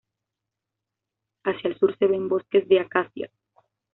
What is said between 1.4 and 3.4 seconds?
Hacia el sur se ven bosques de acacias.